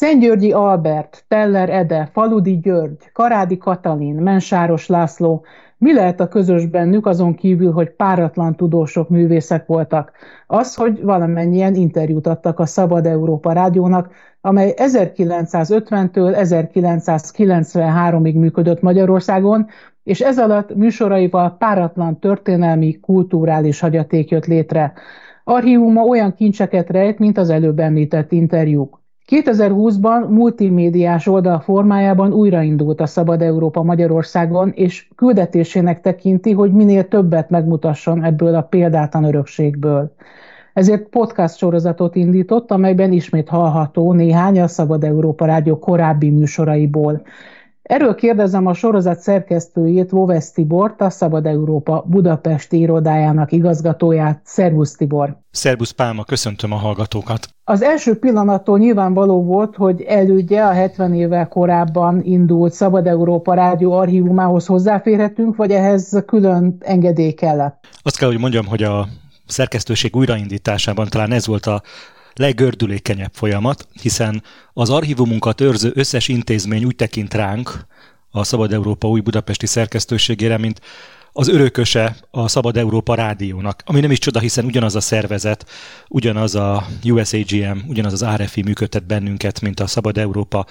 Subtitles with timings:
[0.00, 5.44] Szentgyörgyi Albert, Teller Ede, Faludi György, Karádi Katalin, Mensáros László,
[5.78, 10.12] mi lehet a közös bennük azon kívül, hogy páratlan tudósok, művészek voltak?
[10.46, 19.66] Az, hogy valamennyien interjút adtak a Szabad Európa Rádiónak, amely 1950-től 1993-ig működött Magyarországon,
[20.02, 24.92] és ez alatt műsoraival páratlan történelmi, kulturális hagyaték jött létre.
[25.44, 28.99] Archívuma olyan kincseket rejt, mint az előbb említett interjúk.
[29.30, 37.50] 2020-ban multimédiás oldal formájában újraindult a Szabad Európa Magyarországon, és küldetésének tekinti, hogy minél többet
[37.50, 40.14] megmutasson ebből a példátlan örökségből.
[40.72, 47.22] Ezért podcast sorozatot indított, amelyben ismét hallható néhány a Szabad Európa Rádió korábbi műsoraiból.
[47.90, 54.40] Erről kérdezem a sorozat szerkesztőjét, Vovesz Tibort, a Szabad Európa Budapesti irodájának igazgatóját.
[54.44, 55.38] Szervusz Tibor!
[55.50, 57.48] Szervusz Pálma, köszöntöm a hallgatókat!
[57.64, 63.92] Az első pillanattól nyilvánvaló volt, hogy elődje a 70 évvel korábban indult Szabad Európa Rádió
[63.92, 67.86] archívumához hozzáférhetünk, vagy ehhez külön engedély kellett?
[68.02, 69.06] Azt kell, hogy mondjam, hogy a
[69.46, 71.82] szerkesztőség újraindításában talán ez volt a
[72.34, 74.42] legördülékenyebb folyamat, hiszen
[74.72, 77.86] az archívumunkat őrző összes intézmény úgy tekint ránk,
[78.30, 80.80] a Szabad Európa új budapesti szerkesztőségére, mint
[81.32, 85.66] az örököse a Szabad Európa rádiónak, ami nem is csoda, hiszen ugyanaz a szervezet,
[86.08, 90.66] ugyanaz a USAGM, ugyanaz az RFI működtet bennünket, mint a Szabad Európa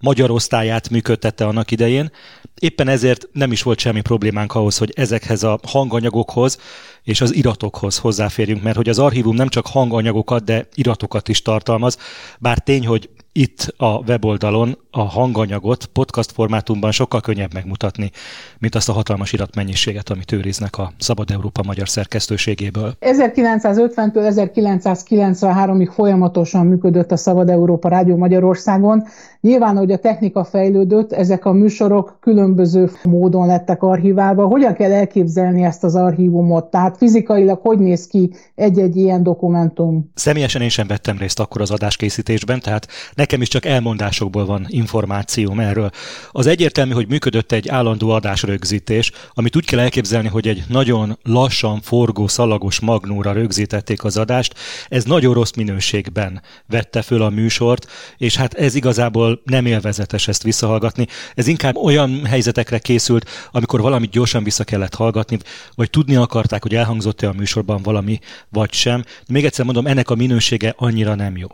[0.00, 2.10] magyar osztályát működtette annak idején.
[2.58, 6.58] Éppen ezért nem is volt semmi problémánk ahhoz, hogy ezekhez a hanganyagokhoz
[7.02, 11.98] és az iratokhoz hozzáférjünk, mert hogy az archívum nem csak hanganyagokat, de iratokat is tartalmaz,
[12.38, 18.10] bár tény, hogy itt a weboldalon a hanganyagot podcast formátumban sokkal könnyebb megmutatni,
[18.58, 22.96] mint azt a hatalmas iratmennyiséget, amit őriznek a Szabad Európa magyar szerkesztőségéből.
[23.00, 29.04] 1950-től 1993-ig folyamatosan működött a Szabad Európa Rádió Magyarországon.
[29.40, 34.46] Nyilván, hogy a technika fejlődött, ezek a műsorok különböző módon lettek archiválva.
[34.46, 36.64] Hogyan kell elképzelni ezt az archívumot?
[36.64, 40.10] Tehát fizikailag hogy néz ki egy-egy ilyen dokumentum?
[40.14, 42.86] Személyesen én sem vettem részt akkor az adáskészítésben, tehát
[43.20, 45.90] nekem is csak elmondásokból van információm erről.
[46.30, 51.80] Az egyértelmű, hogy működött egy állandó adásrögzítés, amit úgy kell elképzelni, hogy egy nagyon lassan
[51.80, 54.54] forgó szalagos magnóra rögzítették az adást.
[54.88, 57.86] Ez nagyon rossz minőségben vette föl a műsort,
[58.16, 61.06] és hát ez igazából nem élvezetes ezt visszahallgatni.
[61.34, 65.38] Ez inkább olyan helyzetekre készült, amikor valamit gyorsan vissza kellett hallgatni,
[65.74, 69.04] vagy tudni akarták, hogy elhangzott-e a műsorban valami, vagy sem.
[69.28, 71.48] Még egyszer mondom, ennek a minősége annyira nem jó.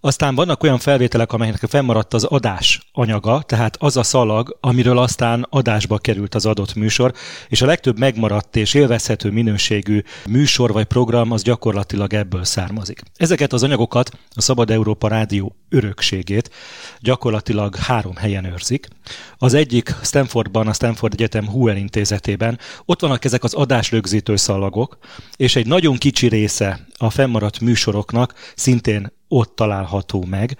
[0.00, 5.46] Aztán vannak olyan felvételek, amelynek fennmaradt az adás anyaga, tehát az a szalag, amiről aztán
[5.50, 7.12] adásba került az adott műsor,
[7.48, 13.02] és a legtöbb megmaradt és élvezhető minőségű műsor vagy program az gyakorlatilag ebből származik.
[13.16, 16.50] Ezeket az anyagokat a Szabad Európa Rádió örökségét
[17.00, 18.88] gyakorlatilag három helyen őrzik.
[19.38, 24.98] Az egyik Stanfordban, a Stanford Egyetem Huel intézetében, ott vannak ezek az adáslögzítő szalagok,
[25.36, 30.58] és egy nagyon kicsi része a fennmaradt műsoroknak szintén ott található meg.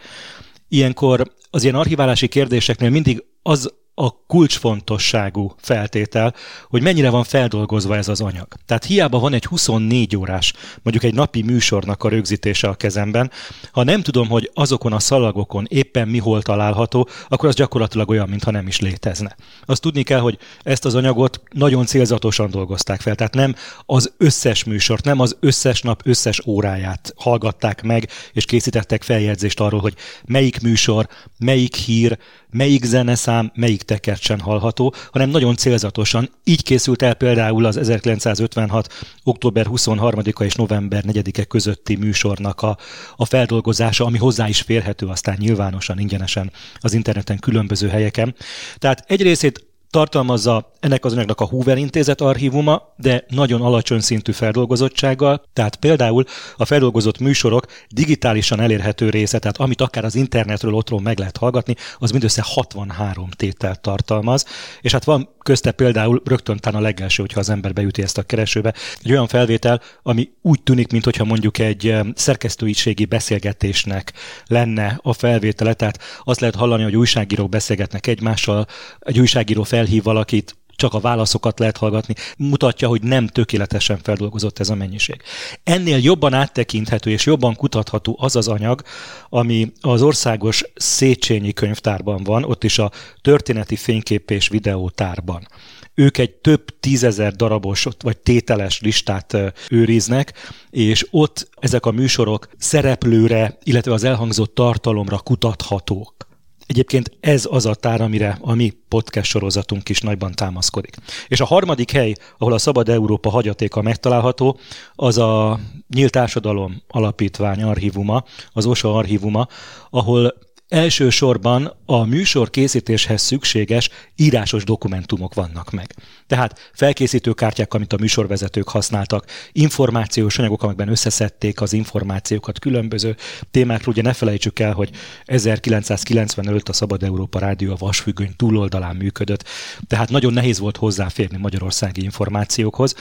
[0.68, 6.34] Ilyenkor az ilyen archiválási kérdéseknél mindig az a kulcsfontosságú feltétel,
[6.68, 8.46] hogy mennyire van feldolgozva ez az anyag.
[8.66, 13.30] Tehát hiába van egy 24 órás, mondjuk egy napi műsornak a rögzítése a kezemben,
[13.72, 18.28] ha nem tudom, hogy azokon a szalagokon éppen mi hol található, akkor az gyakorlatilag olyan,
[18.28, 19.36] mintha nem is létezne.
[19.64, 23.54] Azt tudni kell, hogy ezt az anyagot nagyon célzatosan dolgozták fel, tehát nem
[23.86, 29.80] az összes műsort, nem az összes nap összes óráját hallgatták meg, és készítettek feljegyzést arról,
[29.80, 29.94] hogy
[30.26, 31.08] melyik műsor,
[31.38, 32.18] melyik hír,
[32.50, 36.30] melyik zeneszám, melyik tekercsen hallható, hanem nagyon célzatosan.
[36.44, 38.92] Így készült el például az 1956.
[39.24, 42.78] október 23-a és november 4-e közötti műsornak a,
[43.16, 48.34] a feldolgozása, ami hozzá is férhető aztán nyilvánosan, ingyenesen az interneten különböző helyeken.
[48.78, 54.32] Tehát egy részét tartalmazza ennek az anyagnak a Hoover intézet archívuma, de nagyon alacsony szintű
[54.32, 56.24] feldolgozottsággal, tehát például
[56.56, 61.74] a feldolgozott műsorok digitálisan elérhető része, tehát amit akár az internetről otthon meg lehet hallgatni,
[61.98, 64.44] az mindössze 63 tételt tartalmaz,
[64.80, 68.74] és hát van közte például rögtön a legelső, hogyha az ember beüti ezt a keresőbe,
[69.02, 74.12] egy olyan felvétel, ami úgy tűnik, mintha mondjuk egy szerkesztőiségi beszélgetésnek
[74.46, 78.66] lenne a felvétele, tehát azt lehet hallani, hogy újságírók beszélgetnek egymással,
[79.00, 84.68] egy újságíró felhív valakit, csak a válaszokat lehet hallgatni, mutatja, hogy nem tökéletesen feldolgozott ez
[84.68, 85.22] a mennyiség.
[85.64, 88.82] Ennél jobban áttekinthető és jobban kutatható az az anyag,
[89.28, 92.90] ami az országos Széchenyi könyvtárban van, ott is a
[93.20, 95.48] történeti fénykép és videótárban
[95.94, 99.36] ők egy több tízezer darabos vagy tételes listát
[99.70, 100.32] őriznek,
[100.70, 106.27] és ott ezek a műsorok szereplőre, illetve az elhangzott tartalomra kutathatók.
[106.68, 110.96] Egyébként ez az a tár, amire a mi podcast sorozatunk is nagyban támaszkodik.
[111.28, 114.58] És a harmadik hely, ahol a Szabad Európa hagyatéka megtalálható,
[114.94, 115.58] az a
[115.94, 119.46] Nyílt Társadalom Alapítvány archívuma, az OSA archívuma,
[119.90, 120.34] ahol
[120.68, 125.94] Elsősorban a műsor készítéshez szükséges írásos dokumentumok vannak meg.
[126.26, 133.16] Tehát felkészítő kártyák, amit a műsorvezetők használtak, információs anyagok, amikben összeszedték az információkat különböző
[133.50, 133.94] témákról.
[133.94, 134.90] Ugye ne felejtsük el, hogy
[135.24, 139.44] 1995 a Szabad Európa Rádió a vasfüggöny túloldalán működött,
[139.86, 142.94] tehát nagyon nehéz volt hozzáférni magyarországi információkhoz.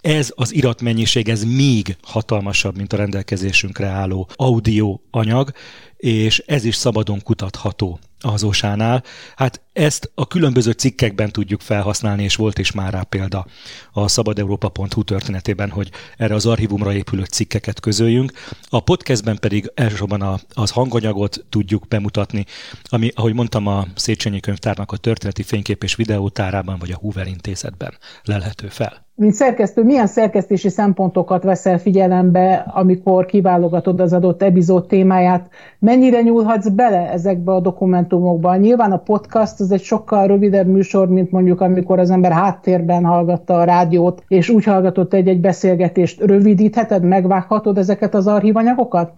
[0.00, 5.52] Ez az iratmennyiség, ez még hatalmasabb, mint a rendelkezésünkre álló audio anyag,
[6.02, 9.02] és ez is szabadon kutatható az osánál.
[9.36, 13.46] Hát ezt a különböző cikkekben tudjuk felhasználni, és volt is már rá példa
[13.92, 18.32] a szabadeurópa.hu történetében, hogy erre az archívumra épülő cikkeket közöljünk.
[18.68, 22.44] A podcastben pedig elsősorban az hanganyagot tudjuk bemutatni,
[22.82, 27.94] ami, ahogy mondtam, a Széchenyi könyvtárnak a történeti fénykép és videótárában, vagy a Hoover intézetben
[28.24, 35.48] lelhető fel mint szerkesztő, milyen szerkesztési szempontokat veszel figyelembe, amikor kiválogatod az adott epizód témáját?
[35.78, 38.56] Mennyire nyúlhatsz bele ezekbe a dokumentumokba?
[38.56, 43.58] Nyilván a podcast az egy sokkal rövidebb műsor, mint mondjuk amikor az ember háttérben hallgatta
[43.58, 46.20] a rádiót, és úgy hallgatott egy-egy beszélgetést.
[46.20, 49.12] Rövidítheted, megvághatod ezeket az archívanyagokat?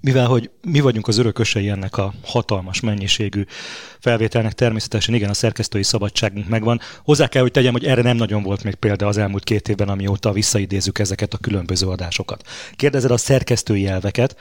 [0.00, 3.44] mivel hogy mi vagyunk az örökösei ennek a hatalmas mennyiségű
[3.98, 6.80] felvételnek, természetesen igen, a szerkesztői szabadságunk megvan.
[7.04, 9.88] Hozzá kell, hogy tegyem, hogy erre nem nagyon volt még példa az elmúlt két évben,
[9.88, 12.42] amióta visszaidézzük ezeket a különböző adásokat.
[12.76, 14.36] Kérdezed a szerkesztői elveket,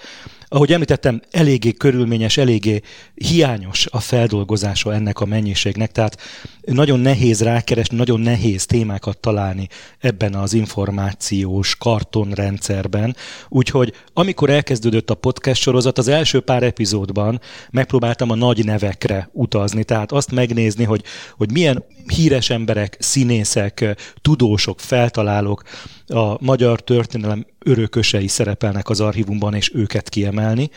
[0.49, 2.81] ahogy említettem, eléggé körülményes, eléggé
[3.15, 6.17] hiányos a feldolgozása ennek a mennyiségnek, tehát
[6.61, 9.67] nagyon nehéz rákeresni, nagyon nehéz témákat találni
[9.99, 13.15] ebben az információs kartonrendszerben,
[13.49, 17.41] úgyhogy amikor elkezdődött a podcast sorozat, az első pár epizódban
[17.71, 21.03] megpróbáltam a nagy nevekre utazni, tehát azt megnézni, hogy,
[21.37, 21.83] hogy milyen
[22.15, 25.63] híres emberek, színészek, tudósok, feltalálók
[26.07, 30.69] a magyar történelem örökösei szerepelnek az archívumban, és őket kiemelni.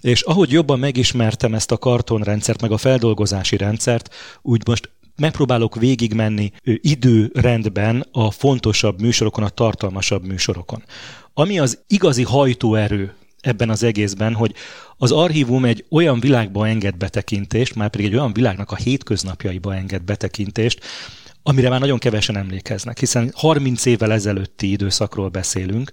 [0.00, 6.52] És ahogy jobban megismertem ezt a kartonrendszert, meg a feldolgozási rendszert, úgy most megpróbálok végigmenni
[6.62, 10.82] időrendben a fontosabb műsorokon, a tartalmasabb műsorokon.
[11.34, 14.54] Ami az igazi hajtóerő ebben az egészben, hogy
[14.96, 20.02] az archívum egy olyan világba enged betekintést, már pedig egy olyan világnak a hétköznapjaiba enged
[20.02, 20.80] betekintést,
[21.48, 25.90] amire már nagyon kevesen emlékeznek, hiszen 30 évvel ezelőtti időszakról beszélünk,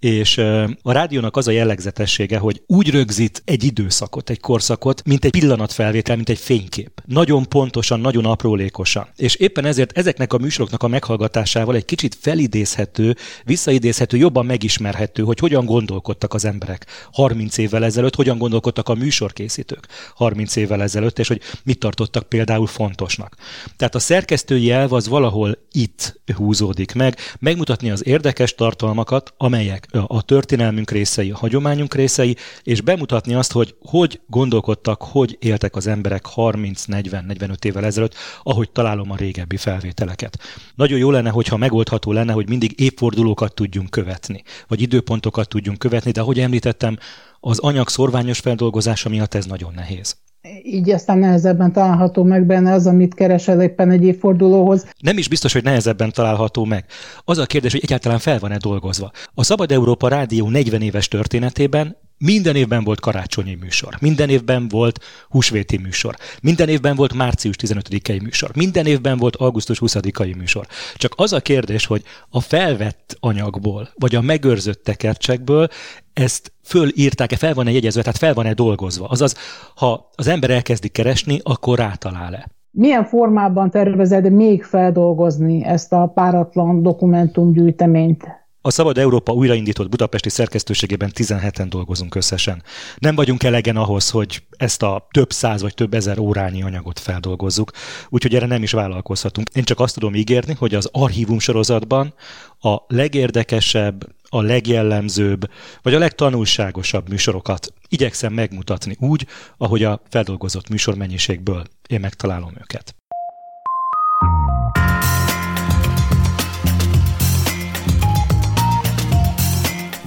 [0.00, 0.38] és
[0.82, 6.16] a rádiónak az a jellegzetessége, hogy úgy rögzít egy időszakot, egy korszakot, mint egy pillanatfelvétel,
[6.16, 7.02] mint egy fénykép.
[7.06, 9.08] Nagyon pontosan, nagyon aprólékosan.
[9.16, 15.38] És éppen ezért ezeknek a műsoroknak a meghallgatásával egy kicsit felidézhető, visszaidézhető, jobban megismerhető, hogy
[15.38, 21.28] hogyan gondolkodtak az emberek 30 évvel ezelőtt, hogyan gondolkodtak a műsorkészítők 30 évvel ezelőtt, és
[21.28, 23.36] hogy mit tartottak például fontosnak.
[23.76, 30.22] Tehát a szerkesztői elv az valahol itt húzódik meg, megmutatni az érdekes tartalmakat, amelyek a
[30.22, 36.24] történelmünk részei, a hagyományunk részei, és bemutatni azt, hogy hogy gondolkodtak, hogy éltek az emberek
[36.34, 40.38] 30-40-45 évvel ezelőtt, ahogy találom a régebbi felvételeket.
[40.74, 46.10] Nagyon jó lenne, hogyha megoldható lenne, hogy mindig évfordulókat tudjunk követni, vagy időpontokat tudjunk követni,
[46.10, 46.98] de ahogy említettem,
[47.40, 50.16] az anyag szorványos feldolgozása miatt ez nagyon nehéz
[50.62, 54.86] így aztán nehezebben található meg benne az, amit keresel éppen egy évfordulóhoz.
[55.00, 56.84] Nem is biztos, hogy nehezebben található meg.
[57.24, 59.10] Az a kérdés, hogy egyáltalán fel van-e dolgozva.
[59.34, 65.04] A Szabad Európa Rádió 40 éves történetében minden évben volt karácsonyi műsor, minden évben volt
[65.28, 70.66] húsvéti műsor, minden évben volt március 15-i műsor, minden évben volt augusztus 20-ai műsor.
[70.94, 75.68] Csak az a kérdés, hogy a felvett anyagból, vagy a megőrzött tekercsekből
[76.12, 79.06] ezt fölírták-e, fel van-e jegyezve, tehát fel van-e dolgozva.
[79.06, 79.34] Azaz,
[79.74, 82.48] ha az ember elkezdi keresni, akkor rátalál-e.
[82.70, 88.39] Milyen formában tervezed még feldolgozni ezt a páratlan dokumentumgyűjteményt?
[88.62, 92.62] A Szabad Európa újraindított budapesti szerkesztőségében 17-en dolgozunk összesen.
[92.98, 97.70] Nem vagyunk elegen ahhoz, hogy ezt a több száz vagy több ezer órányi anyagot feldolgozzuk,
[98.08, 99.48] úgyhogy erre nem is vállalkozhatunk.
[99.54, 102.14] Én csak azt tudom ígérni, hogy az archívum sorozatban
[102.60, 105.50] a legérdekesebb, a legjellemzőbb,
[105.82, 109.26] vagy a legtanulságosabb műsorokat igyekszem megmutatni úgy,
[109.56, 112.94] ahogy a feldolgozott műsormennyiségből én megtalálom őket.